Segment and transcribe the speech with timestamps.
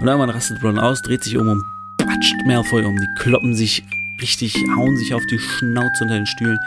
[0.00, 1.64] Und irgendwann rastet Ron aus, dreht sich um und
[1.96, 2.96] patscht Malfoy um.
[2.96, 3.82] Die kloppen sich
[4.20, 6.58] richtig, hauen sich auf die Schnauze unter den Stühlen.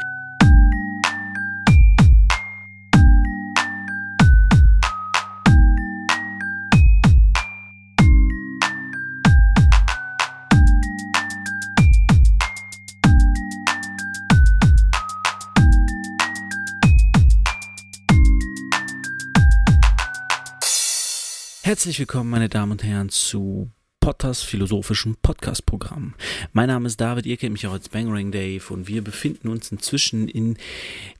[21.81, 23.71] Herzlich willkommen, meine Damen und Herren, zu
[24.01, 26.13] Potters philosophischem Podcast-Programm.
[26.53, 29.71] Mein Name ist David, ihr kennt mich auch als Bangering Dave und wir befinden uns
[29.71, 30.57] inzwischen in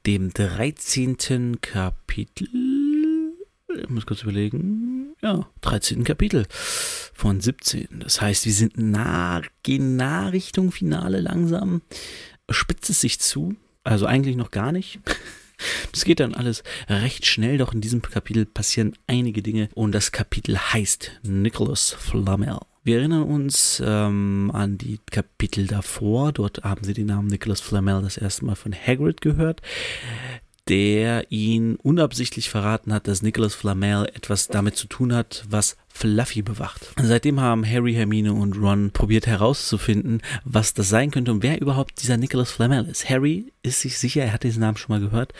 [0.06, 1.62] dem 13.
[1.62, 2.48] Kapitel.
[3.76, 5.16] Ich muss kurz überlegen.
[5.24, 6.04] Ja, 13.
[6.04, 7.88] Kapitel von 17.
[8.02, 11.82] Das heißt, wir sind nah, gehen nah Richtung Finale langsam.
[12.52, 13.56] Spitzt es sich zu.
[13.84, 15.00] Also eigentlich noch gar nicht.
[15.92, 20.12] Das geht dann alles recht schnell, doch in diesem Kapitel passieren einige Dinge und das
[20.12, 22.60] Kapitel heißt Nicholas Flamel.
[22.84, 26.32] Wir erinnern uns ähm, an die Kapitel davor.
[26.32, 29.62] Dort haben sie den Namen Nicholas Flamel das erste Mal von Hagrid gehört
[30.72, 36.42] der ihn unabsichtlich verraten hat, dass Nicholas Flamel etwas damit zu tun hat, was Fluffy
[36.44, 36.94] bewacht.
[36.96, 42.02] Seitdem haben Harry, Hermine und Ron probiert herauszufinden, was das sein könnte und wer überhaupt
[42.02, 43.10] dieser Nicholas Flamel ist.
[43.10, 45.34] Harry ist sich sicher, er hat diesen Namen schon mal gehört.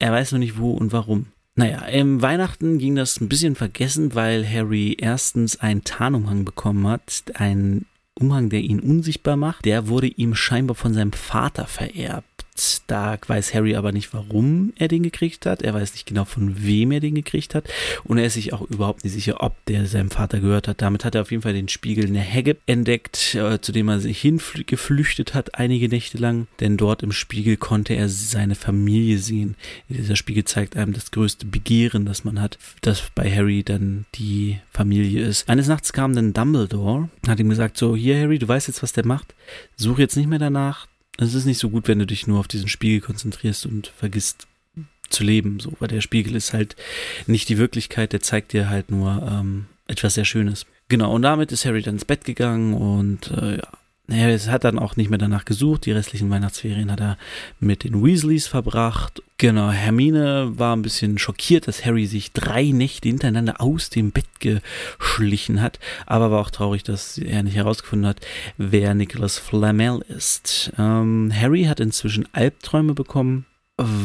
[0.00, 1.26] Er weiß nur nicht wo und warum.
[1.54, 7.22] Naja, im Weihnachten ging das ein bisschen vergessen, weil Harry erstens einen Tarnumhang bekommen hat,
[7.34, 7.86] einen
[8.18, 9.64] Umhang, der ihn unsichtbar macht.
[9.64, 12.35] Der wurde ihm scheinbar von seinem Vater vererbt.
[12.86, 15.62] Da weiß Harry aber nicht, warum er den gekriegt hat.
[15.62, 17.68] Er weiß nicht genau, von wem er den gekriegt hat.
[18.04, 20.82] Und er ist sich auch überhaupt nicht sicher, ob der seinem Vater gehört hat.
[20.82, 23.88] Damit hat er auf jeden Fall den Spiegel in der Hegge entdeckt, äh, zu dem
[23.88, 26.46] er sich hingeflüchtet hat, einige Nächte lang.
[26.60, 29.56] Denn dort im Spiegel konnte er seine Familie sehen.
[29.88, 34.58] Dieser Spiegel zeigt einem das größte Begehren, das man hat, das bei Harry dann die
[34.70, 35.48] Familie ist.
[35.48, 38.92] Eines Nachts kam dann Dumbledore, hat ihm gesagt, so, hier Harry, du weißt jetzt, was
[38.92, 39.34] der macht.
[39.76, 40.86] Such jetzt nicht mehr danach
[41.18, 44.46] es ist nicht so gut, wenn du dich nur auf diesen Spiegel konzentrierst und vergisst
[45.08, 46.76] zu leben, so, weil der Spiegel ist halt
[47.26, 50.66] nicht die Wirklichkeit, der zeigt dir halt nur ähm, etwas sehr Schönes.
[50.88, 53.68] Genau, und damit ist Harry dann ins Bett gegangen und äh, ja,
[54.08, 55.86] naja, es hat dann auch nicht mehr danach gesucht.
[55.86, 57.18] Die restlichen Weihnachtsferien hat er
[57.58, 59.22] mit den Weasleys verbracht.
[59.36, 64.26] Genau, Hermine war ein bisschen schockiert, dass Harry sich drei Nächte hintereinander aus dem Bett
[64.38, 65.80] geschlichen hat.
[66.06, 68.20] Aber war auch traurig, dass er nicht herausgefunden hat,
[68.56, 70.72] wer Nicholas Flamel ist.
[70.78, 73.44] Ähm, Harry hat inzwischen Albträume bekommen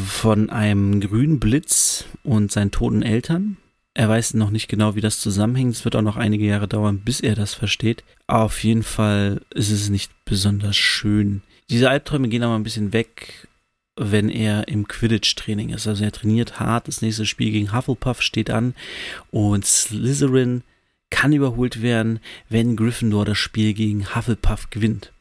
[0.08, 3.58] von einem grünen Blitz und seinen toten Eltern.
[3.94, 5.76] Er weiß noch nicht genau, wie das zusammenhängt.
[5.76, 8.04] Es wird auch noch einige Jahre dauern, bis er das versteht.
[8.28, 11.42] Auf jeden Fall ist es nicht besonders schön.
[11.70, 13.48] Diese Albträume gehen aber ein bisschen weg,
[13.98, 15.88] wenn er im Quidditch-Training ist.
[15.88, 16.88] Also er trainiert hart.
[16.88, 18.76] Das nächste Spiel gegen Hufflepuff steht an
[19.30, 20.64] und Slytherin
[21.10, 25.12] kann überholt werden, wenn Gryffindor das Spiel gegen Hufflepuff gewinnt.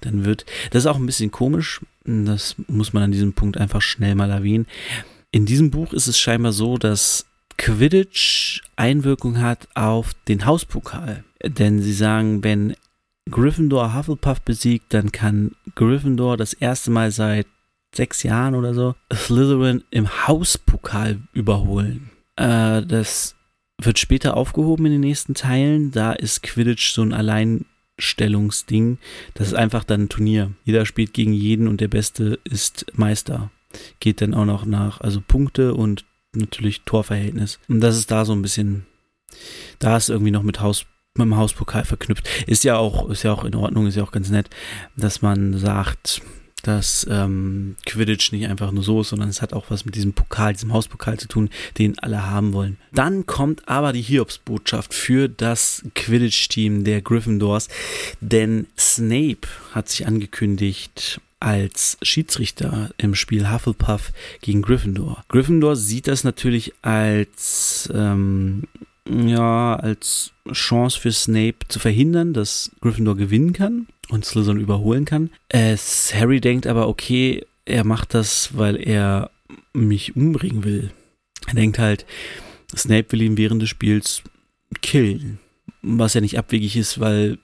[0.00, 3.82] Dann wird, das ist auch ein bisschen komisch, das muss man an diesem Punkt einfach
[3.82, 4.66] schnell mal erwähnen.
[5.30, 11.24] In diesem Buch ist es scheinbar so, dass Quidditch Einwirkung hat auf den Hauspokal.
[11.44, 12.74] Denn sie sagen, wenn
[13.30, 17.46] Gryffindor Hufflepuff besiegt, dann kann Gryffindor das erste Mal seit
[17.94, 22.10] sechs Jahren oder so Slytherin im Hauspokal überholen.
[22.36, 23.34] Äh, das
[23.82, 25.90] wird später aufgehoben in den nächsten Teilen.
[25.90, 28.98] Da ist Quidditch so ein Alleinstellungsding.
[29.34, 30.52] Das ist einfach dann ein Turnier.
[30.64, 33.50] Jeder spielt gegen jeden und der Beste ist Meister.
[34.00, 36.04] Geht dann auch noch nach, also Punkte und
[36.36, 37.58] natürlich Torverhältnis.
[37.68, 38.86] Und das ist da so ein bisschen,
[39.78, 42.28] da ist irgendwie noch mit Haus mit dem Hauspokal verknüpft.
[42.46, 44.50] Ist ja auch, ist ja auch in Ordnung, ist ja auch ganz nett,
[44.96, 46.20] dass man sagt,
[46.62, 50.14] dass ähm, Quidditch nicht einfach nur so ist, sondern es hat auch was mit diesem
[50.14, 51.48] Pokal, diesem Hauspokal zu tun,
[51.78, 52.76] den alle haben wollen.
[52.92, 57.68] Dann kommt aber die Hiobsbotschaft für das Quidditch-Team der Gryffindors,
[58.20, 65.22] denn Snape hat sich angekündigt, als Schiedsrichter im Spiel Hufflepuff gegen Gryffindor.
[65.28, 68.64] Gryffindor sieht das natürlich als ähm,
[69.08, 75.30] ja als Chance für Snape zu verhindern, dass Gryffindor gewinnen kann und Slytherin überholen kann.
[75.48, 79.30] Es, Harry denkt aber, okay, er macht das, weil er
[79.72, 80.92] mich umbringen will.
[81.46, 82.06] Er denkt halt,
[82.74, 84.22] Snape will ihn während des Spiels
[84.82, 85.38] killen.
[85.82, 87.38] Was ja nicht abwegig ist, weil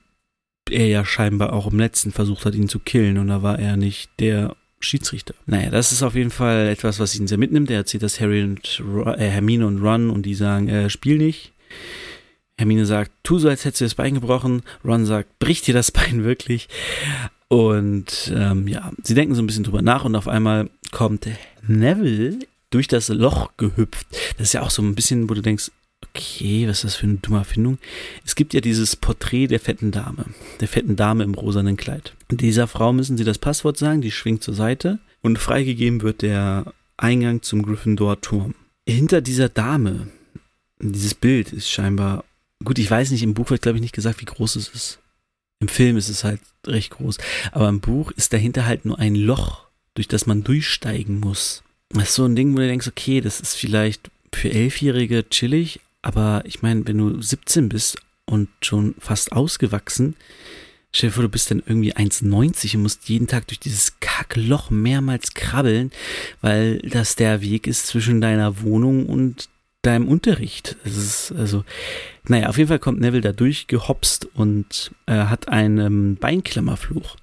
[0.71, 3.77] er ja scheinbar auch im letzten versucht hat, ihn zu killen und da war er
[3.77, 5.35] nicht der Schiedsrichter.
[5.47, 7.71] Naja, das ist auf jeden Fall etwas, was ihn sehr mitnimmt.
[7.71, 11.53] Er erzählt das Harry und äh, Hermine und Ron und die sagen, äh, spiel nicht.
[12.59, 14.63] Hermine sagt, tu so, als hättest du das Bein gebrochen.
[14.85, 16.69] Ron sagt, bricht dir das Bein wirklich?
[17.49, 21.29] Und ähm, ja, sie denken so ein bisschen drüber nach und auf einmal kommt
[21.67, 22.39] Neville
[22.71, 24.07] durch das Loch gehüpft.
[24.39, 25.71] Das ist ja auch so ein bisschen, wo du denkst,
[26.09, 27.79] okay, was ist das für eine dumme Erfindung?
[28.25, 30.27] Es gibt ja dieses Porträt der fetten Dame,
[30.61, 32.15] der fetten Dame im rosanen Kleid.
[32.31, 36.73] Dieser Frau müssen sie das Passwort sagen, die schwingt zur Seite und freigegeben wird der
[36.97, 38.55] Eingang zum Gryffindor-Turm.
[38.87, 40.09] Hinter dieser Dame,
[40.81, 42.25] dieses Bild ist scheinbar,
[42.65, 44.99] gut, ich weiß nicht, im Buch wird glaube ich nicht gesagt, wie groß es ist.
[45.61, 47.19] Im Film ist es halt recht groß,
[47.53, 51.63] aber im Buch ist dahinter halt nur ein Loch, durch das man durchsteigen muss.
[51.91, 55.81] Das ist so ein Ding, wo du denkst, okay, das ist vielleicht für Elfjährige chillig,
[56.03, 57.97] aber ich meine, wenn du 17 bist
[58.27, 60.17] und schon fast ausgewachsen,
[60.93, 64.71] stell dir vor, du bist dann irgendwie 1,90 und musst jeden Tag durch dieses Kackloch
[64.71, 65.91] mehrmals krabbeln,
[66.41, 69.49] weil das der Weg ist zwischen deiner Wohnung und
[69.83, 70.77] deinem Unterricht.
[70.85, 71.65] Es ist also,
[72.29, 77.17] naja, auf jeden Fall kommt Neville da durchgehopst und äh, hat einen Beinklammerfluch.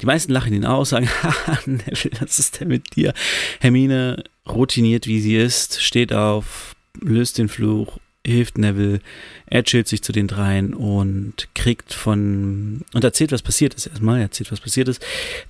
[0.00, 3.12] Die meisten lachen ihn aus, sagen, haha, Neville, was ist denn mit dir?
[3.60, 9.00] Hermine, routiniert wie sie ist, steht auf, löst den Fluch hilft Neville,
[9.46, 14.18] er chillt sich zu den dreien und kriegt von und erzählt, was passiert ist erstmal,
[14.18, 15.04] er erzählt, was passiert ist,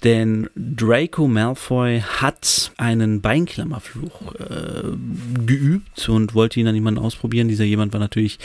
[0.04, 4.82] denn Draco Malfoy hat einen Beinklammerfluch äh,
[5.44, 7.48] geübt und wollte ihn an jemanden ausprobieren.
[7.48, 8.38] Dieser jemand war natürlich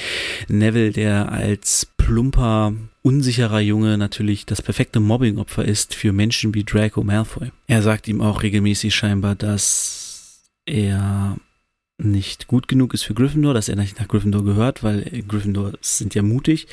[0.47, 2.73] Neville, der als plumper,
[3.03, 7.51] unsicherer Junge natürlich das perfekte Mobbingopfer ist für Menschen wie Draco Malfoy.
[7.67, 11.37] Er sagt ihm auch regelmäßig scheinbar, dass er
[12.03, 16.15] nicht gut genug ist für Gryffindor, dass er nicht nach Gryffindor gehört, weil Gryffindor sind
[16.15, 16.67] ja mutig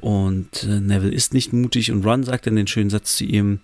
[0.00, 3.60] und äh, Neville ist nicht mutig und Ron sagt dann den schönen Satz zu ihm,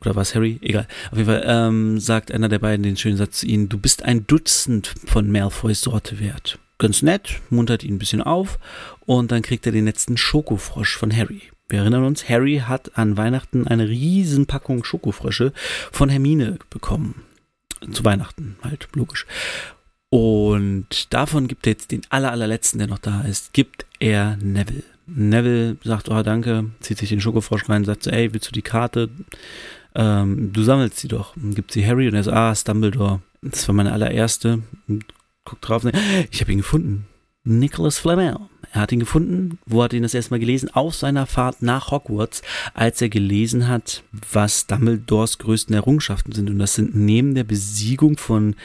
[0.00, 0.58] oder was Harry?
[0.62, 0.86] Egal.
[1.10, 4.02] Auf jeden Fall ähm, sagt einer der beiden den schönen Satz zu ihm, du bist
[4.02, 6.58] ein Dutzend von Malfoys Sorte wert.
[6.78, 8.58] Ganz nett, muntert ihn ein bisschen auf
[9.06, 11.42] und dann kriegt er den letzten Schokofrosch von Harry.
[11.68, 15.52] Wir erinnern uns, Harry hat an Weihnachten eine riesen Packung Schokofrösche
[15.92, 17.22] von Hermine bekommen.
[17.90, 19.26] Zu Weihnachten halt, logisch.
[20.14, 24.84] Und davon gibt er jetzt den aller, allerletzten, der noch da ist, gibt er Neville.
[25.08, 28.62] Neville sagt, oh danke, zieht sich den Schokofrosch rein, sagt so, ey, willst du die
[28.62, 29.10] Karte?
[29.96, 31.34] Ähm, du sammelst sie doch.
[31.34, 33.22] Und gibt sie Harry und er sagt, ah, Dumbledore.
[33.42, 34.62] Das war meine allererste.
[35.44, 35.84] Guckt drauf,
[36.30, 37.08] ich habe ihn gefunden.
[37.44, 38.38] Nicholas Flamel.
[38.72, 39.58] Er hat ihn gefunden.
[39.66, 40.70] Wo hat ihn das erstmal gelesen?
[40.72, 42.42] Auf seiner Fahrt nach Hogwarts,
[42.72, 44.02] als er gelesen hat,
[44.32, 46.50] was Dumbledores größten Errungenschaften sind.
[46.50, 48.56] Und das sind neben der Besiegung von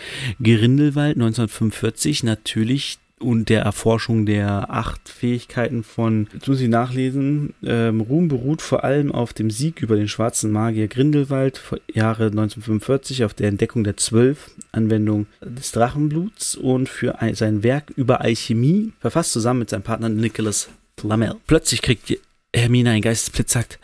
[0.41, 8.01] Grindelwald 1945 natürlich und der Erforschung der acht Fähigkeiten von, jetzt muss ich nachlesen, ähm,
[8.01, 11.61] Ruhm beruht vor allem auf dem Sieg über den schwarzen Magier Grindelwald
[11.93, 17.91] Jahre 1945, auf der Entdeckung der zwölf Anwendung des Drachenbluts und für ein, sein Werk
[17.95, 21.35] über Alchemie, verfasst zusammen mit seinem Partner Nicholas Flamel.
[21.47, 22.17] Plötzlich kriegt
[22.55, 23.79] Hermine einen Geistesblitz, sagt,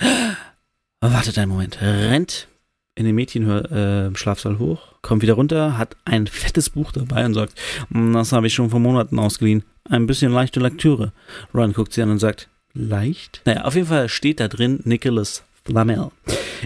[1.01, 2.47] wartet einen Moment, rennt
[2.95, 7.53] in den Mädchenschlafsaal äh, hoch, kommt wieder runter, hat ein fettes Buch dabei und sagt,
[7.91, 9.63] hm, das habe ich schon vor Monaten ausgeliehen.
[9.87, 11.13] Ein bisschen leichte Lektüre.
[11.53, 13.41] Ron guckt sie an und sagt, leicht?
[13.45, 16.09] Naja, auf jeden Fall steht da drin Nicholas Flamel.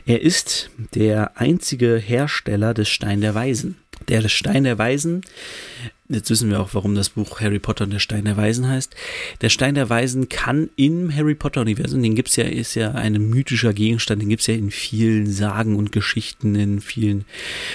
[0.06, 3.76] Er ist der einzige Hersteller des Stein der Weisen.
[4.10, 5.22] Der Stein der Weisen
[6.12, 8.96] Jetzt wissen wir auch, warum das Buch Harry Potter und der Stein der Weisen heißt.
[9.42, 13.74] Der Stein der Weisen kann im Harry Potter-Universum, den gibt's ja, ist ja ein mythischer
[13.74, 17.26] Gegenstand, den gibt's ja in vielen Sagen und Geschichten, in vielen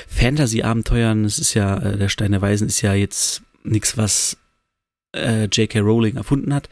[0.08, 1.25] Fantasy-Abenteuern.
[1.25, 4.37] Es ist ja, äh, der Stein der Weisen ist ja jetzt nichts, was
[5.14, 5.78] äh, J.K.
[5.78, 6.69] Rowling erfunden hat.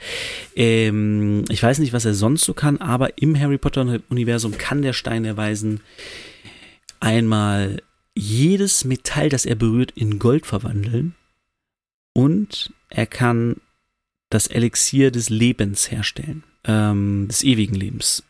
[0.56, 4.94] Ähm, ich weiß nicht, was er sonst so kann, aber im Harry Potter-Universum kann der
[4.94, 5.81] Stein der Weisen
[6.98, 7.82] einmal
[8.15, 11.15] jedes Metall, das er berührt, in Gold verwandeln
[12.15, 13.61] und er kann
[14.31, 18.23] das Elixier des Lebens herstellen, ähm, des ewigen Lebens.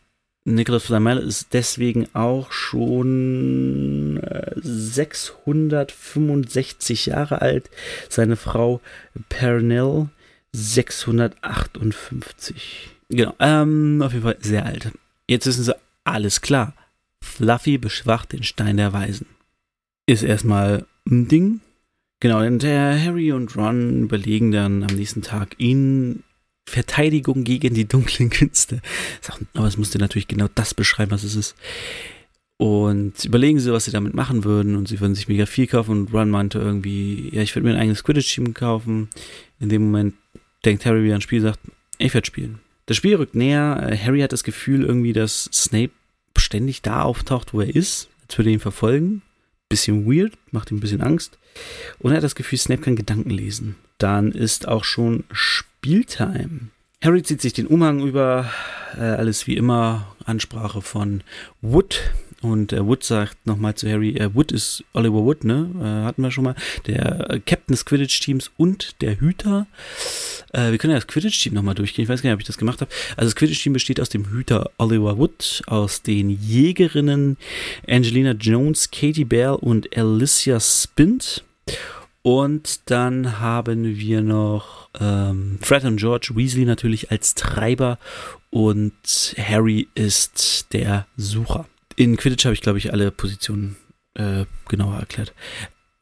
[0.45, 7.69] Nicholas Flamel ist deswegen auch schon äh, 665 Jahre alt.
[8.09, 8.81] Seine Frau
[9.29, 10.09] Pernell
[10.51, 12.89] 658.
[13.09, 14.91] Genau, ähm, auf jeden Fall sehr alt.
[15.29, 15.73] Jetzt wissen sie,
[16.03, 16.73] alles klar.
[17.23, 19.27] Fluffy beschwacht den Stein der Weisen.
[20.05, 21.61] Ist erstmal ein Ding,
[22.23, 26.23] Genau, und der Harry und Ron überlegen dann am nächsten Tag in
[26.65, 28.81] Verteidigung gegen die dunklen Künste.
[29.53, 31.55] Aber es musste natürlich genau das beschreiben, was es ist.
[32.55, 34.77] Und überlegen sie, was sie damit machen würden.
[34.77, 35.91] Und sie würden sich mega viel kaufen.
[35.91, 39.09] Und Ron meinte irgendwie, ja, ich würde mir ein eigenes Quidditch-Team kaufen.
[39.59, 40.13] In dem Moment
[40.63, 41.59] denkt Harry wieder ans Spiel sagt,
[41.97, 42.59] ich werde spielen.
[42.85, 43.99] Das Spiel rückt näher.
[44.01, 45.91] Harry hat das Gefühl irgendwie, dass Snape
[46.37, 49.23] ständig da auftaucht, wo er ist, als würde er ihn verfolgen
[49.73, 51.37] bisschen weird, macht ihm ein bisschen Angst.
[51.99, 53.75] Und er hat das Gefühl, Snape kann Gedanken lesen.
[53.97, 56.69] Dann ist auch schon Spieltime.
[57.03, 58.49] Harry zieht sich den Umhang über,
[58.95, 61.21] äh, alles wie immer, Ansprache von
[61.61, 62.01] Wood
[62.43, 65.69] Und äh, Wood sagt nochmal zu Harry, äh, Wood ist Oliver Wood, ne?
[65.79, 66.55] Äh, hatten wir schon mal.
[66.87, 69.65] Der äh, Captain des Quidditch-Teams und der Hüter.
[70.51, 72.03] Äh, wir können ja das Quidditch-Team nochmal durchgehen.
[72.03, 72.91] Ich weiß gar nicht, ob ich das gemacht habe.
[73.15, 77.37] Also das Quidditch-Team besteht aus dem Hüter Oliver Wood, aus den Jägerinnen
[77.87, 81.45] Angelina Jones, Katie Bell und Alicia Spint.
[82.23, 87.99] Und dann haben wir noch ähm, Fred und George Weasley natürlich als Treiber
[88.49, 91.67] und Harry ist der Sucher.
[91.95, 93.75] In Quidditch habe ich, glaube ich, alle Positionen
[94.15, 95.33] äh, genauer erklärt.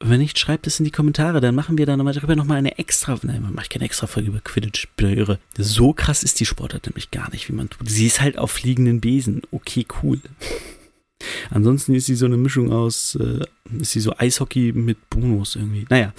[0.03, 2.79] Wenn nicht, schreibt es in die Kommentare, dann machen wir da nochmal darüber nochmal eine
[2.79, 5.37] extra, nein, man macht keine extra Folge über Quidditch, bin irre.
[5.57, 7.87] So krass ist die Sportart nämlich gar nicht, wie man tut.
[7.87, 9.43] Sie ist halt auf fliegenden Besen.
[9.51, 10.19] Okay, cool.
[11.51, 13.41] Ansonsten ist sie so eine Mischung aus, äh,
[13.79, 15.85] ist sie so Eishockey mit Bonus irgendwie.
[15.89, 16.13] Naja,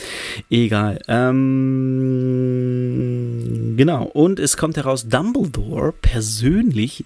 [0.49, 1.01] egal.
[1.09, 1.35] Ähm,
[3.77, 4.05] genau.
[4.05, 7.05] Und es kommt heraus, Dumbledore persönlich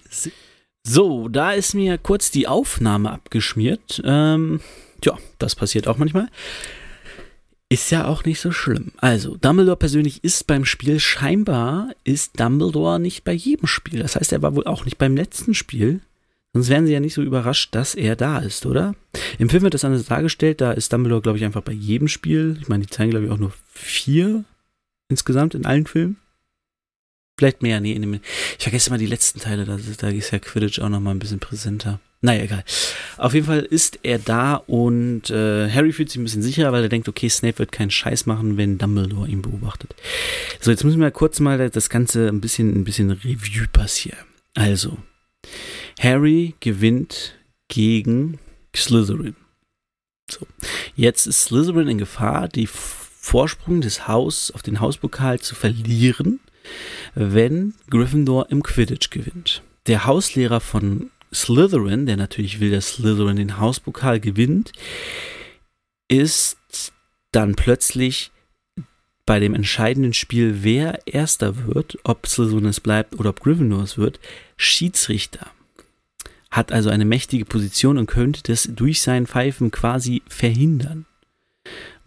[0.87, 4.01] so, da ist mir kurz die Aufnahme abgeschmiert.
[4.05, 4.61] Ähm,
[5.03, 6.29] ja, das passiert auch manchmal.
[7.69, 8.93] Ist ja auch nicht so schlimm.
[8.97, 11.01] Also, Dumbledore persönlich ist beim Spiel.
[11.01, 13.99] Scheinbar ist Dumbledore nicht bei jedem Spiel.
[13.99, 15.99] Das heißt, er war wohl auch nicht beim letzten Spiel.
[16.53, 18.95] Sonst wären sie ja nicht so überrascht, dass er da ist, oder?
[19.37, 20.61] Im Film wird das anders dargestellt.
[20.61, 22.57] Da ist Dumbledore, glaube ich, einfach bei jedem Spiel.
[22.61, 24.45] Ich meine, die zeigen, glaube ich, auch nur vier
[25.09, 26.17] insgesamt in allen Filmen.
[27.37, 28.21] Vielleicht mehr, nee, dem, ich
[28.63, 31.99] vergesse immer die letzten Teile, da, da ist ja Quidditch auch nochmal ein bisschen präsenter.
[32.21, 32.63] Naja, egal.
[33.17, 36.81] Auf jeden Fall ist er da und äh, Harry fühlt sich ein bisschen sicherer, weil
[36.81, 39.95] er denkt, okay, Snape wird keinen Scheiß machen, wenn Dumbledore ihn beobachtet.
[40.59, 44.25] So, jetzt müssen wir kurz mal das Ganze ein bisschen, ein bisschen Revue passieren.
[44.55, 44.97] Also,
[45.99, 47.35] Harry gewinnt
[47.67, 48.39] gegen
[48.75, 49.35] Slytherin.
[50.31, 50.47] So,
[50.95, 56.39] jetzt ist Slytherin in Gefahr, die Vorsprung des Haus auf den Hauspokal zu verlieren
[57.15, 59.63] wenn Gryffindor im Quidditch gewinnt.
[59.87, 64.71] Der Hauslehrer von Slytherin, der natürlich will, dass Slytherin den Hauspokal gewinnt,
[66.07, 66.57] ist
[67.31, 68.31] dann plötzlich
[69.25, 73.97] bei dem entscheidenden Spiel, wer Erster wird, ob Slytherin es bleibt oder ob Gryffindor es
[73.97, 74.19] wird,
[74.55, 75.51] Schiedsrichter.
[76.49, 81.05] Hat also eine mächtige Position und könnte das durch sein Pfeifen quasi verhindern.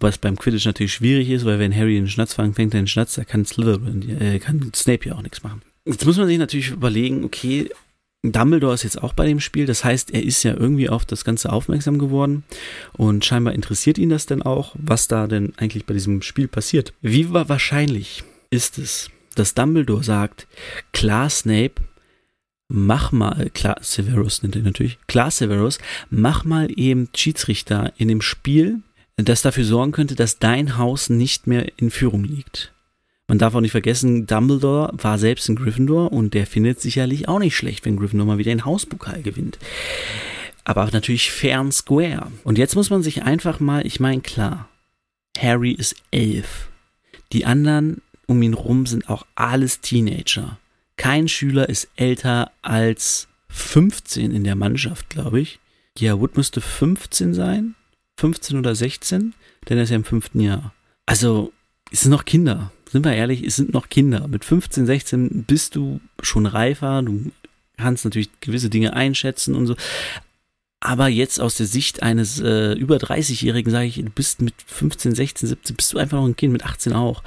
[0.01, 2.87] Was beim Quidditch natürlich schwierig ist, weil wenn Harry den Schnatz fangen, fängt er den
[2.87, 5.63] Schnatz, da kann Slytherin, äh, kann Snape ja auch nichts machen.
[5.85, 7.71] Jetzt muss man sich natürlich überlegen, okay,
[8.23, 11.25] Dumbledore ist jetzt auch bei dem Spiel, das heißt, er ist ja irgendwie auf das
[11.25, 12.45] Ganze aufmerksam geworden
[12.93, 16.93] und scheinbar interessiert ihn das dann auch, was da denn eigentlich bei diesem Spiel passiert.
[17.01, 20.47] Wie wahrscheinlich ist es, dass Dumbledore sagt,
[20.93, 21.77] klar Snape,
[22.69, 25.79] mach mal, klar Severus nennt er natürlich, klar Severus,
[26.11, 28.81] mach mal eben Schiedsrichter in dem Spiel,
[29.29, 32.73] das dafür sorgen könnte, dass dein Haus nicht mehr in Führung liegt.
[33.29, 37.39] Man darf auch nicht vergessen, Dumbledore war selbst in Gryffindor und der findet sicherlich auch
[37.39, 39.59] nicht schlecht, wenn Gryffindor mal wieder den Hauspokal gewinnt.
[40.65, 42.31] Aber natürlich and square.
[42.45, 44.69] Und jetzt muss man sich einfach mal, ich meine, klar,
[45.39, 46.69] Harry ist elf.
[47.33, 50.59] Die anderen um ihn rum sind auch alles Teenager.
[50.97, 55.59] Kein Schüler ist älter als 15 in der Mannschaft, glaube ich.
[55.99, 57.75] Ja, Wood müsste 15 sein.
[58.21, 59.35] 15 oder 16,
[59.69, 60.75] denn er ist ja im fünften Jahr.
[61.07, 61.53] Also,
[61.91, 62.71] es sind noch Kinder.
[62.91, 64.29] Sind wir ehrlich, es sind noch Kinder.
[64.29, 67.03] Mit 15, 16 bist du schon reifer.
[67.03, 67.33] Du
[67.79, 69.75] kannst natürlich gewisse Dinge einschätzen und so.
[70.81, 75.15] Aber jetzt aus der Sicht eines äh, über 30-Jährigen sage ich, du bist mit 15,
[75.15, 77.23] 16, 17, bist du einfach noch ein Kind, mit 18 auch.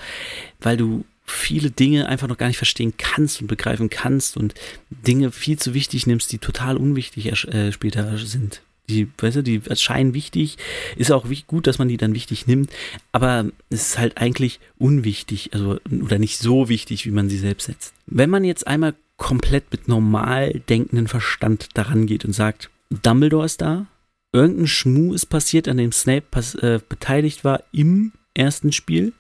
[0.59, 4.53] Weil du viele Dinge einfach noch gar nicht verstehen kannst und begreifen kannst und
[4.89, 8.62] Dinge viel zu wichtig nimmst, die total unwichtig äh, später sind.
[8.89, 10.57] Die, weißt du, die erscheinen wichtig,
[10.97, 12.69] ist auch gut, dass man die dann wichtig nimmt,
[13.13, 17.67] aber es ist halt eigentlich unwichtig, also oder nicht so wichtig, wie man sie selbst
[17.67, 17.93] setzt.
[18.07, 23.61] Wenn man jetzt einmal komplett mit normal denkenden Verstand daran geht und sagt, Dumbledore ist
[23.61, 23.87] da,
[24.33, 26.25] irgendein Schmuh ist passiert, an dem Snape
[26.61, 29.13] äh, beteiligt war im ersten Spiel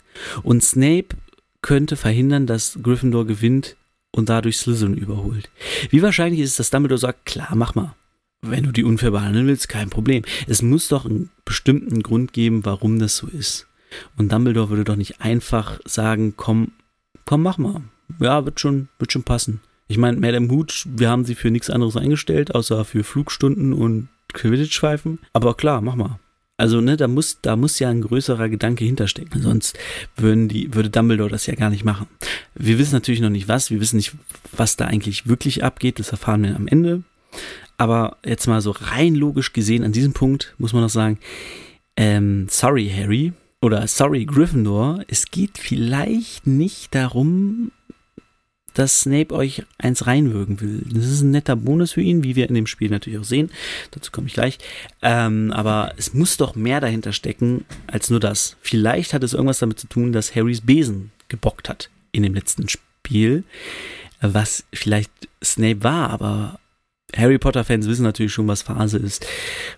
[0.43, 1.15] und Snape
[1.61, 3.77] könnte verhindern, dass Gryffindor gewinnt
[4.11, 5.49] und dadurch Slytherin überholt.
[5.89, 7.95] Wie wahrscheinlich ist es, dass Dumbledore sagt, klar, mach mal
[8.43, 10.23] wenn du die unfair behandeln willst, kein Problem.
[10.47, 13.67] Es muss doch einen bestimmten Grund geben, warum das so ist.
[14.17, 16.73] Und Dumbledore würde doch nicht einfach sagen, komm,
[17.25, 17.81] komm, mach mal.
[18.19, 19.61] Ja, wird schon, wird schon passen.
[19.87, 24.09] Ich meine, Madame Hooch, wir haben sie für nichts anderes eingestellt, außer für Flugstunden und
[24.33, 25.19] Quidditch-Pfeifen.
[25.33, 26.19] Aber klar, mach mal.
[26.57, 29.41] Also, ne, da muss, da muss ja ein größerer Gedanke hinterstecken.
[29.41, 29.77] Sonst
[30.15, 32.07] würden die, würde Dumbledore das ja gar nicht machen.
[32.55, 33.71] Wir wissen natürlich noch nicht was.
[33.71, 34.13] Wir wissen nicht,
[34.51, 35.99] was da eigentlich wirklich abgeht.
[35.99, 37.03] Das erfahren wir am Ende.
[37.77, 41.19] Aber jetzt mal so rein logisch gesehen, an diesem Punkt muss man noch sagen,
[41.97, 47.71] ähm, sorry Harry oder sorry Gryffindor, es geht vielleicht nicht darum,
[48.73, 50.83] dass Snape euch eins reinwürgen will.
[50.91, 53.51] Das ist ein netter Bonus für ihn, wie wir in dem Spiel natürlich auch sehen.
[53.91, 54.57] Dazu komme ich gleich.
[55.01, 58.57] Ähm, aber es muss doch mehr dahinter stecken als nur das.
[58.61, 62.67] Vielleicht hat es irgendwas damit zu tun, dass Harrys Besen gebockt hat in dem letzten
[62.67, 63.43] Spiel.
[64.21, 65.11] Was vielleicht
[65.43, 66.59] Snape war, aber
[67.15, 69.25] Harry Potter-Fans wissen natürlich schon, was Phase ist.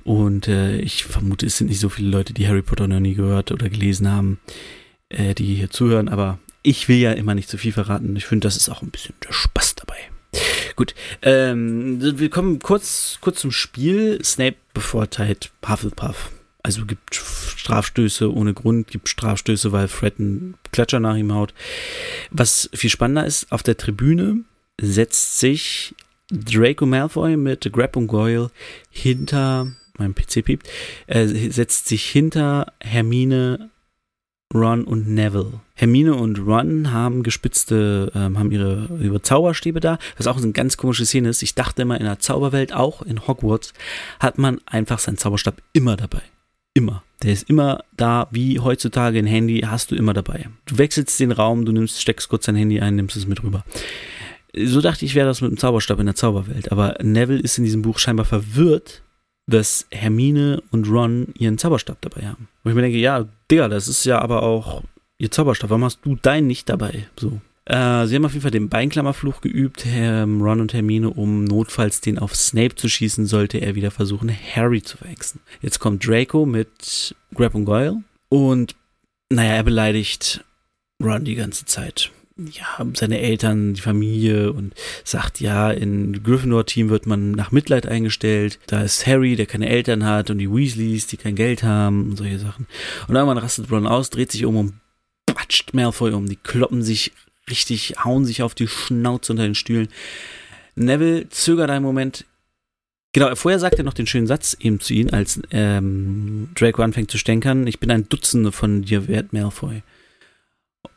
[0.04, 3.16] Und äh, ich vermute, es sind nicht so viele Leute, die Harry Potter noch nie
[3.16, 4.40] gehört oder gelesen haben,
[5.10, 6.10] äh, die hier zuhören.
[6.10, 8.16] Aber ich will ja immer nicht zu viel verraten.
[8.16, 9.98] Ich finde, das ist auch ein bisschen der Spaß dabei.
[10.76, 14.24] Gut, ähm, wir kommen kurz, kurz zum Spiel.
[14.24, 16.32] Snape bevorteilt Hufflepuff.
[16.64, 21.54] Also gibt Strafstöße ohne Grund, gibt Strafstöße, weil Fred einen Klatscher nach ihm haut.
[22.32, 24.40] Was viel spannender ist, auf der Tribüne
[24.82, 25.94] setzt sich
[26.32, 28.50] Draco Malfoy mit Grab und Goyle
[28.90, 30.68] hinter, mein PC piept,
[31.08, 33.70] äh, setzt sich hinter Hermine
[34.54, 35.62] Ron und Neville.
[35.74, 40.78] Hermine und Ron haben gespitzte, ähm, haben ihre, ihre Zauberstäbe da, was auch eine ganz
[40.78, 41.44] komische Szene ist.
[41.44, 43.74] Ich dachte immer, in der Zauberwelt, auch in Hogwarts,
[44.20, 46.22] hat man einfach seinen Zauberstab immer dabei.
[46.74, 47.04] Immer.
[47.24, 50.50] Der ist immer da, wie heutzutage ein Handy, hast du immer dabei.
[50.66, 53.64] Du wechselst den Raum, du nimmst, steckst kurz dein Handy ein, nimmst es mit rüber.
[54.58, 56.72] So dachte ich, wäre das mit dem Zauberstab in der Zauberwelt.
[56.72, 59.02] Aber Neville ist in diesem Buch scheinbar verwirrt,
[59.48, 62.48] dass Hermine und Ron ihren Zauberstab dabei haben.
[62.64, 64.84] Wo ich mir denke, ja, Digga, das ist ja aber auch
[65.18, 65.70] ihr Zauberstab.
[65.70, 67.08] Warum hast du deinen nicht dabei?
[67.20, 67.40] So.
[67.66, 72.20] Äh, sie haben auf jeden Fall den Beinklammerfluch geübt, Ron und Hermine, um notfalls den
[72.20, 75.42] auf Snape zu schießen, sollte er wieder versuchen, Harry zu verhexen.
[75.62, 78.76] Jetzt kommt Draco mit Grab und Goyle und,
[79.30, 80.44] naja, er beleidigt
[81.04, 84.74] Ron die ganze Zeit ja, seine Eltern, die Familie und
[85.06, 88.60] sagt, ja, in Gryffindor-Team wird man nach Mitleid eingestellt.
[88.68, 92.18] Da ist Harry, der keine Eltern hat und die Weasleys, die kein Geld haben und
[92.18, 92.68] solche Sachen.
[93.08, 94.74] Und irgendwann rastet Ron aus, dreht sich um und
[95.26, 96.28] patscht Malfoy um.
[96.28, 97.14] Die kloppen sich
[97.50, 99.88] richtig, hauen sich auf die Schnauze unter den Stühlen.
[100.76, 102.26] Neville zögert einen Moment.
[103.14, 107.12] Genau, vorher sagt er noch den schönen Satz eben zu ihm, als ähm, Draco anfängt
[107.12, 107.66] zu stänkern.
[107.66, 109.84] Ich bin ein Dutzende von dir wert, Malfoy.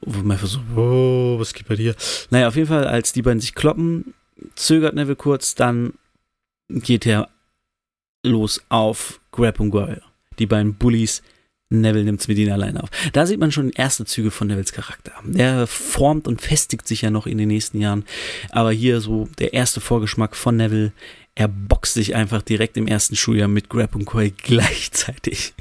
[0.00, 1.95] Wo man einfach so, oh, was geht bei dir?
[2.30, 4.14] Naja, auf jeden Fall, als die beiden sich kloppen,
[4.54, 5.95] zögert Neville kurz, dann
[6.68, 7.29] geht er
[8.24, 10.03] los auf Grab und Goyle.
[10.38, 11.22] Die beiden Bullies,
[11.70, 12.90] Neville nimmt es mit ihnen alleine auf.
[13.12, 15.12] Da sieht man schon erste Züge von Nevilles Charakter.
[15.24, 18.05] Der formt und festigt sich ja noch in den nächsten Jahren.
[18.51, 20.92] Aber hier so der erste Vorgeschmack von Neville.
[21.35, 25.53] Er boxt sich einfach direkt im ersten Schuljahr mit Grab und Goyle gleichzeitig.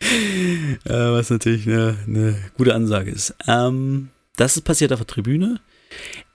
[0.00, 3.34] Äh, was natürlich eine, eine, gute Ansage ist.
[3.46, 5.60] Ähm, das ist passiert auf der Tribüne.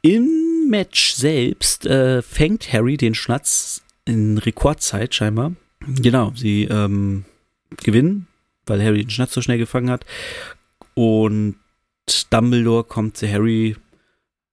[0.02, 5.54] Im Match selbst äh, fängt Harry den Schnatz in Rekordzeit scheinbar.
[5.88, 7.26] Genau, sie ähm,
[7.78, 8.28] gewinnen,
[8.66, 10.06] weil Harry den Schnatz so schnell gefangen hat.
[10.94, 11.56] Und
[12.30, 13.76] Dumbledore kommt zu Harry,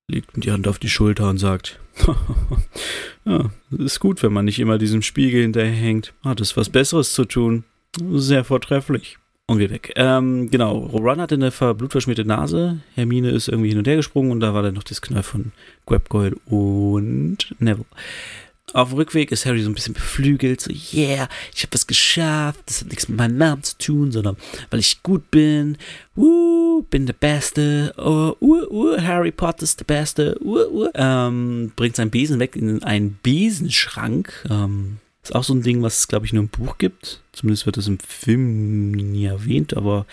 [0.08, 1.80] legt ihm die Hand auf die Schulter und sagt,
[3.24, 6.14] ja, ist gut, wenn man nicht immer diesem Spiegel hinterherhängt.
[6.24, 7.64] Hat es was Besseres zu tun.
[7.98, 9.18] Sehr vortrefflich.
[9.46, 9.92] Und wir weg.
[9.96, 12.78] Ähm, genau, Ron hatte eine blutverschmierte Nase.
[12.94, 15.50] Hermine ist irgendwie hin und her gesprungen und da war dann noch das Knall von
[15.86, 17.84] Grabgoyle und Neville.
[18.72, 22.60] Auf dem Rückweg ist Harry so ein bisschen beflügelt, so, yeah, ich habe was geschafft,
[22.66, 24.36] das hat nichts mit meinem Namen zu tun, sondern
[24.70, 25.76] weil ich gut bin,
[26.14, 30.88] Woo, bin der Beste, oh, uh, uh, Harry Potter ist der Beste, uh, uh.
[30.94, 35.98] Ähm, bringt seinen Besen weg in einen Besenschrank, ähm, ist auch so ein Ding, was
[35.98, 37.20] es, glaube ich, nur im Buch gibt.
[37.32, 40.06] Zumindest wird es im Film nie erwähnt, aber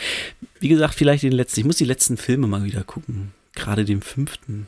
[0.60, 1.62] wie gesagt, vielleicht den letzten.
[1.62, 3.32] Ich muss die letzten Filme mal wieder gucken.
[3.56, 4.67] Gerade den fünften.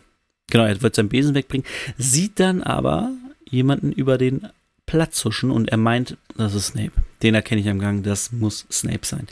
[0.49, 3.12] Genau, er wird seinen Besen wegbringen, sieht dann aber
[3.47, 4.47] jemanden über den
[4.86, 6.93] Platz huschen und er meint, das ist Snape.
[7.21, 9.28] Den erkenne ich am Gang, das muss Snape sein.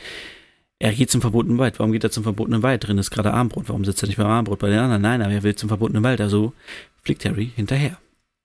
[0.80, 1.80] Er geht zum verbotenen Wald.
[1.80, 2.86] Warum geht er zum verbotenen Wald?
[2.86, 3.68] Drin ist gerade Armbrot.
[3.68, 5.02] Warum sitzt er nicht beim Armbrot bei den anderen?
[5.02, 6.22] Nein, aber er will zum verbotenen Wald.
[6.22, 6.54] Also
[7.02, 7.98] fliegt Harry hinterher.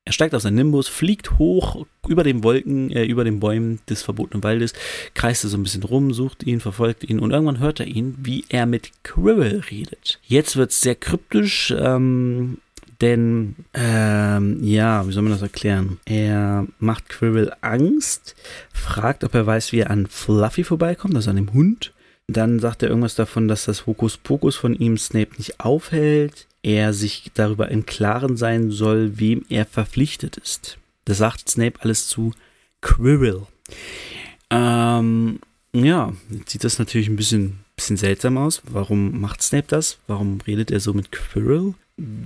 [0.05, 4.03] Er steigt aus seinem Nimbus, fliegt hoch über den Wolken, äh, über den Bäumen des
[4.03, 4.73] verbotenen Waldes,
[5.15, 8.45] kreist so ein bisschen rum, sucht ihn, verfolgt ihn und irgendwann hört er ihn, wie
[8.49, 10.19] er mit Quirrell redet.
[10.27, 12.59] Jetzt wird es sehr kryptisch, ähm,
[13.01, 16.01] denn, ähm, ja, wie soll man das erklären?
[16.05, 18.35] Er macht Quirrell Angst,
[18.73, 21.93] fragt, ob er weiß, wie er an Fluffy vorbeikommt, also an dem Hund.
[22.27, 27.31] Dann sagt er irgendwas davon, dass das Hokuspokus von ihm Snape nicht aufhält er sich
[27.35, 30.79] darüber im Klaren sein soll, wem er verpflichtet ist.
[31.05, 32.33] Das sagt Snape alles zu
[32.81, 33.43] Quirrell.
[34.51, 35.41] Ähm,
[35.73, 38.63] ja, jetzt sieht das natürlich ein bisschen, bisschen seltsam aus.
[38.71, 39.99] Warum macht Snape das?
[40.07, 41.75] Warum redet er so mit Quirrell?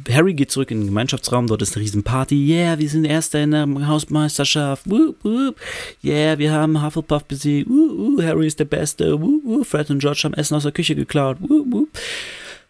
[0.08, 2.46] Harry geht zurück in den Gemeinschaftsraum, dort ist eine Riesenparty.
[2.46, 4.88] Yeah, wir sind Erster in der Hausmeisterschaft.
[4.88, 5.56] Woop, woop.
[6.02, 7.68] Yeah, wir haben Hufflepuff besiegt.
[7.68, 9.16] Uh, uh, Harry ist der Beste.
[9.16, 9.64] Uh, uh.
[9.64, 11.38] Fred und George haben Essen aus der Küche geklaut.
[11.40, 11.88] Woop, woop.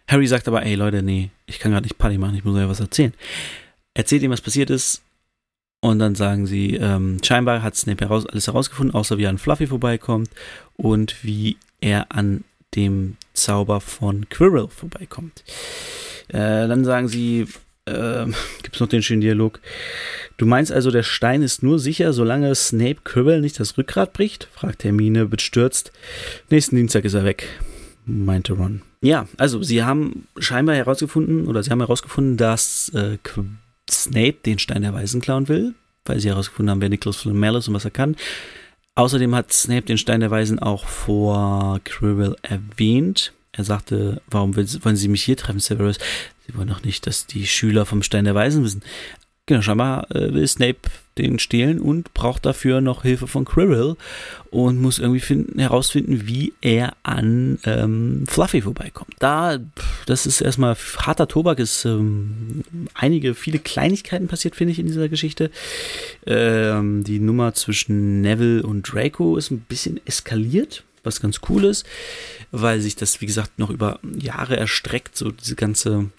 [0.08, 2.68] Harry sagt aber, ey Leute, nee, ich kann gerade nicht Party machen, ich muss euch
[2.68, 3.12] was erzählen.
[3.94, 5.02] Erzählt ihm, was passiert ist.
[5.80, 9.38] Und dann sagen sie, ähm, scheinbar hat Snape heraus, alles herausgefunden, außer wie er an
[9.38, 10.30] Fluffy vorbeikommt
[10.74, 15.44] und wie er an dem Zauber von Quirrell vorbeikommt.
[16.28, 17.46] Äh, dann sagen sie,
[17.86, 18.26] äh,
[18.62, 19.60] gibt es noch den schönen Dialog.
[20.38, 24.48] Du meinst also, der Stein ist nur sicher, solange Snape Quirrell nicht das Rückgrat bricht?
[24.52, 25.92] fragt Hermine bestürzt.
[26.50, 27.48] Nächsten Dienstag ist er weg,
[28.04, 28.82] meinte Ron.
[29.06, 33.18] Ja, also sie haben scheinbar herausgefunden, oder sie haben herausgefunden, dass äh,
[33.88, 37.68] Snape den Stein der Weisen klauen will, weil sie herausgefunden haben, wer Nicholas Flamel ist
[37.68, 38.16] und was er kann.
[38.96, 43.32] Außerdem hat Snape den Stein der Weisen auch vor Quirrell erwähnt.
[43.52, 45.98] Er sagte, warum wollen Sie mich hier treffen, Severus?
[46.44, 48.82] Sie wollen doch nicht, dass die Schüler vom Stein der Weisen wissen.
[49.46, 50.80] Genau, scheinbar äh, will Snape
[51.18, 53.96] den stehlen und braucht dafür noch Hilfe von Quirrell
[54.50, 59.14] und muss irgendwie finden, herausfinden, wie er an ähm, Fluffy vorbeikommt.
[59.18, 59.58] Da,
[60.06, 65.08] das ist erstmal harter Tobak, ist ähm, einige, viele Kleinigkeiten passiert, finde ich, in dieser
[65.08, 65.50] Geschichte.
[66.26, 71.86] Ähm, die Nummer zwischen Neville und Draco ist ein bisschen eskaliert, was ganz cool ist,
[72.50, 76.10] weil sich das, wie gesagt, noch über Jahre erstreckt, so diese ganze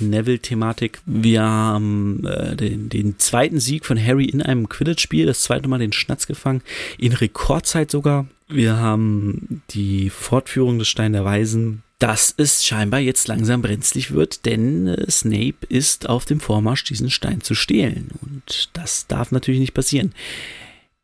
[0.00, 1.00] Neville-Thematik.
[1.06, 5.78] Wir haben äh, den, den, zweiten Sieg von Harry in einem Quidditch-Spiel, das zweite Mal
[5.78, 6.62] den Schnatz gefangen,
[6.98, 8.26] in Rekordzeit sogar.
[8.48, 14.46] Wir haben die Fortführung des Stein der Weisen, dass es scheinbar jetzt langsam brenzlig wird,
[14.46, 18.10] denn äh, Snape ist auf dem Vormarsch, diesen Stein zu stehlen.
[18.22, 20.14] Und das darf natürlich nicht passieren.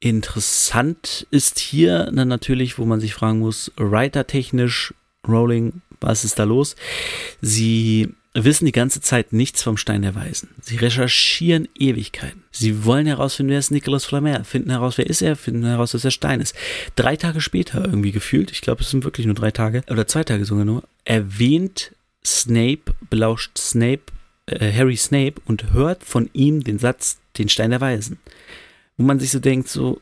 [0.00, 4.94] Interessant ist hier dann natürlich, wo man sich fragen muss, writer-technisch,
[5.26, 6.76] Rowling, was ist da los?
[7.40, 10.50] Sie wissen die ganze Zeit nichts vom Stein der Weisen.
[10.60, 12.42] Sie recherchieren Ewigkeiten.
[12.50, 16.04] Sie wollen herausfinden, wer ist Nicholas Flamel, finden heraus, wer ist er, finden heraus, dass
[16.04, 16.54] er Stein ist.
[16.96, 20.24] Drei Tage später irgendwie gefühlt, ich glaube, es sind wirklich nur drei Tage, oder zwei
[20.24, 21.92] Tage sogar nur, erwähnt
[22.26, 24.02] Snape, belauscht Snape,
[24.46, 28.18] äh, Harry Snape und hört von ihm den Satz, den Stein der Weisen.
[28.96, 30.00] Wo man sich so denkt, so,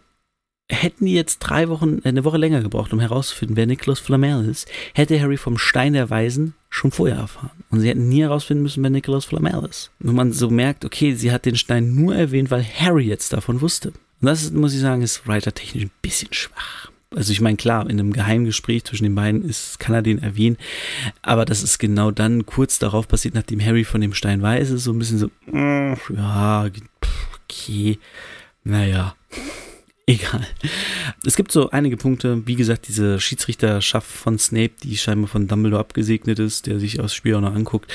[0.71, 4.68] hätten die jetzt drei Wochen, eine Woche länger gebraucht, um herauszufinden, wer Nicholas Flamel ist,
[4.95, 7.50] hätte Harry vom Stein der Weisen schon vorher erfahren.
[7.70, 9.90] Und sie hätten nie herausfinden müssen, wer Nicholas Flamel ist.
[10.00, 13.61] Nur man so merkt, okay, sie hat den Stein nur erwähnt, weil Harry jetzt davon
[13.61, 13.88] wusste.
[13.88, 16.90] Und das, ist, muss ich sagen, ist writer-technisch ein bisschen schwach.
[17.14, 20.56] Also ich meine, klar, in einem Geheimgespräch zwischen den beiden ist, kann er den erwähnen,
[21.20, 24.85] aber das ist genau dann kurz darauf passiert, nachdem Harry von dem Stein weiß, ist
[24.85, 26.66] so ein bisschen so, ja,
[27.44, 27.98] okay,
[28.64, 29.14] naja.
[30.12, 30.46] Egal.
[31.25, 35.81] Es gibt so einige Punkte, wie gesagt, diese Schiedsrichterschaft von Snape, die scheinbar von Dumbledore
[35.81, 37.90] abgesegnet ist, der sich das Spiel auch noch anguckt.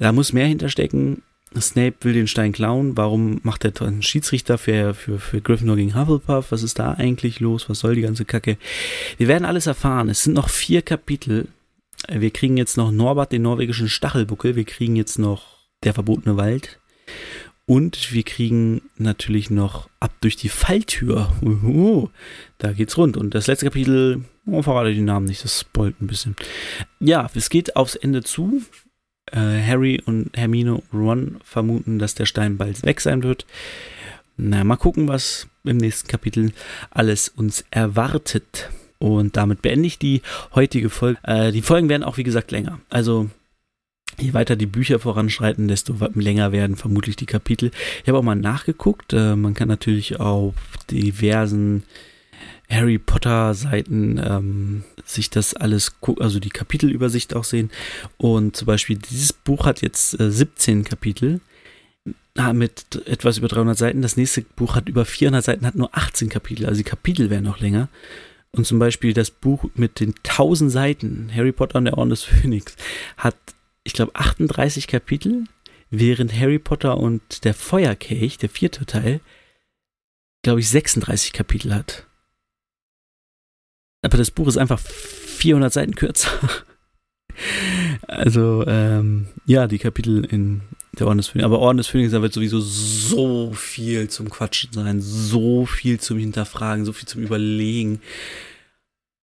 [0.00, 1.22] Da muss mehr hinterstecken.
[1.58, 2.96] Snape will den Stein klauen.
[2.96, 6.50] Warum macht er einen Schiedsrichter für, für, für Gryffindor gegen Hufflepuff?
[6.50, 7.68] Was ist da eigentlich los?
[7.68, 8.56] Was soll die ganze Kacke?
[9.16, 10.08] Wir werden alles erfahren.
[10.08, 11.46] Es sind noch vier Kapitel.
[12.08, 14.56] Wir kriegen jetzt noch Norbert, den norwegischen Stachelbuckel.
[14.56, 16.80] Wir kriegen jetzt noch der verbotene Wald.
[17.70, 21.32] Und wir kriegen natürlich noch ab durch die Falltür.
[21.40, 22.08] Uhu,
[22.58, 23.16] da geht's rund.
[23.16, 26.34] Und das letzte Kapitel, oh, verrate den Namen nicht, das spoilt ein bisschen.
[26.98, 28.60] Ja, es geht aufs Ende zu.
[29.30, 33.46] Äh, Harry und Hermine und Ron vermuten, dass der Stein bald weg sein wird.
[34.36, 36.50] Na, mal gucken, was im nächsten Kapitel
[36.90, 38.68] alles uns erwartet.
[38.98, 40.22] Und damit beende ich die
[40.56, 41.20] heutige Folge.
[41.22, 42.80] Äh, die Folgen werden auch, wie gesagt, länger.
[42.90, 43.30] Also
[44.18, 47.70] je weiter die Bücher voranschreiten, desto länger werden vermutlich die Kapitel.
[48.02, 49.12] Ich habe auch mal nachgeguckt.
[49.12, 50.54] Äh, man kann natürlich auf
[50.90, 51.84] diversen
[52.68, 57.70] Harry Potter Seiten ähm, sich das alles, also die Kapitelübersicht auch sehen.
[58.16, 61.40] Und zum Beispiel dieses Buch hat jetzt äh, 17 Kapitel
[62.54, 64.02] mit etwas über 300 Seiten.
[64.02, 66.64] Das nächste Buch hat über 400 Seiten, hat nur 18 Kapitel.
[66.66, 67.88] Also die Kapitel werden noch länger.
[68.52, 72.22] Und zum Beispiel das Buch mit den 1000 Seiten, Harry Potter und der Orden des
[72.24, 72.76] Phönix,
[73.16, 73.36] hat
[73.84, 75.44] ich glaube, 38 Kapitel,
[75.90, 79.20] während Harry Potter und der Feuerkelch, der vierte Teil,
[80.42, 82.06] glaube ich, 36 Kapitel hat.
[84.02, 86.30] Aber das Buch ist einfach 400 Seiten kürzer.
[88.06, 90.60] Also, ähm, ja, die Kapitel in
[90.98, 91.44] der Orden des Phönix.
[91.44, 96.18] Aber Orden des Phönix, da wird sowieso so viel zum Quatschen sein, so viel zum
[96.18, 98.02] Hinterfragen, so viel zum Überlegen.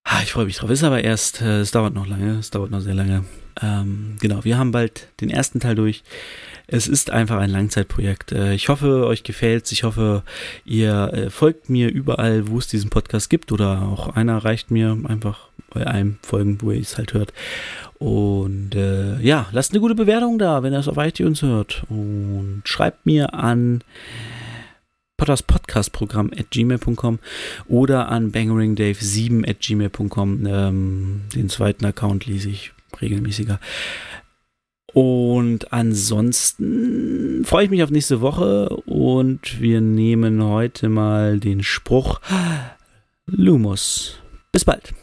[0.03, 0.69] Ah, ich freue mich drauf.
[0.69, 3.25] Ist aber erst, äh, es dauert noch lange, es dauert noch sehr lange.
[3.61, 6.03] Ähm, genau, wir haben bald den ersten Teil durch.
[6.67, 8.31] Es ist einfach ein Langzeitprojekt.
[8.31, 9.71] Äh, ich hoffe, euch gefällt's.
[9.71, 10.23] Ich hoffe,
[10.65, 14.97] ihr äh, folgt mir überall, wo es diesen Podcast gibt oder auch einer reicht mir
[15.05, 17.33] einfach bei einem Folgen, wo ihr es halt hört.
[17.99, 21.83] Und äh, ja, lasst eine gute Bewertung da, wenn ihr es auf iTunes hört.
[21.89, 23.83] Und schreibt mir an
[25.17, 27.19] Potters Podcast Programm at gmail.com
[27.67, 30.45] oder an bangeringdave7 at gmail.com.
[30.45, 33.59] Ähm, den zweiten Account lese ich regelmäßiger.
[34.93, 42.19] Und ansonsten freue ich mich auf nächste Woche und wir nehmen heute mal den Spruch
[43.27, 44.19] Lumus.
[44.51, 44.93] Bis bald.